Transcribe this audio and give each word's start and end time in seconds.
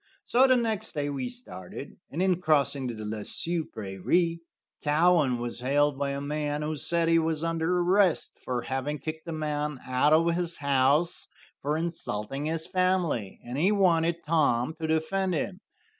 So 0.25 0.47
the 0.47 0.57
next 0.57 0.93
day 0.93 1.11
we 1.11 1.29
started, 1.29 1.95
and 2.09 2.23
in 2.23 2.41
crossing 2.41 2.87
the 2.87 3.05
Le 3.05 3.23
Sueur 3.23 3.65
prairie, 3.71 4.39
Cowan 4.83 5.37
was 5.37 5.59
hailed 5.59 5.99
by 5.99 6.09
a 6.09 6.19
man 6.19 6.63
who 6.63 6.75
said 6.75 7.07
he 7.07 7.19
was 7.19 7.43
under 7.43 7.77
arrest 7.81 8.31
for 8.43 8.63
having 8.63 8.97
kicked 8.97 9.27
a 9.27 9.31
man 9.31 9.77
out 9.85 10.11
of 10.11 10.33
his 10.33 10.57
house 10.57 11.27
for 11.61 11.77
insulting 11.77 12.45
his 12.45 12.65
family, 12.65 13.39
and 13.45 13.59
he 13.59 13.71
wanted 13.71 14.23
Tom 14.25 14.75
to 14.81 14.87
defend 14.87 15.35
him. 15.35 15.59